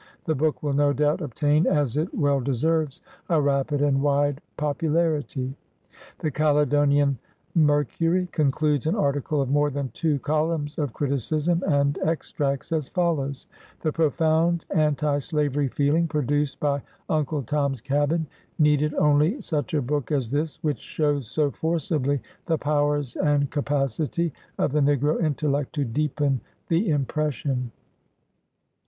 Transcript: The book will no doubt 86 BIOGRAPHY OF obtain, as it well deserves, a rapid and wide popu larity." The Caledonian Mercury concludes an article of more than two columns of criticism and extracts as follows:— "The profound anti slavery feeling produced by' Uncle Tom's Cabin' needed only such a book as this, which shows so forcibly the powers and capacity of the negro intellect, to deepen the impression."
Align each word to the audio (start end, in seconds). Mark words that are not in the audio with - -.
The 0.25 0.33
book 0.33 0.63
will 0.63 0.73
no 0.73 0.93
doubt 0.93 1.21
86 1.21 1.21
BIOGRAPHY 1.21 1.23
OF 1.23 1.31
obtain, 1.31 1.67
as 1.79 1.95
it 1.97 2.13
well 2.15 2.39
deserves, 2.39 3.01
a 3.29 3.39
rapid 3.39 3.83
and 3.83 4.01
wide 4.01 4.41
popu 4.57 4.89
larity." 4.89 5.53
The 6.17 6.31
Caledonian 6.31 7.19
Mercury 7.53 8.25
concludes 8.31 8.87
an 8.87 8.95
article 8.95 9.43
of 9.43 9.51
more 9.51 9.69
than 9.69 9.89
two 9.93 10.17
columns 10.17 10.79
of 10.79 10.91
criticism 10.91 11.63
and 11.67 11.99
extracts 12.03 12.71
as 12.71 12.89
follows:— 12.89 13.45
"The 13.81 13.91
profound 13.91 14.65
anti 14.71 15.19
slavery 15.19 15.67
feeling 15.67 16.07
produced 16.07 16.59
by' 16.59 16.81
Uncle 17.17 17.43
Tom's 17.43 17.79
Cabin' 17.79 18.25
needed 18.57 18.95
only 18.95 19.39
such 19.39 19.75
a 19.75 19.83
book 19.83 20.11
as 20.11 20.31
this, 20.31 20.57
which 20.63 20.79
shows 20.79 21.27
so 21.27 21.51
forcibly 21.51 22.19
the 22.47 22.57
powers 22.57 23.15
and 23.17 23.51
capacity 23.51 24.33
of 24.57 24.71
the 24.71 24.79
negro 24.81 25.21
intellect, 25.23 25.73
to 25.73 25.85
deepen 25.85 26.41
the 26.69 26.89
impression." 26.89 27.71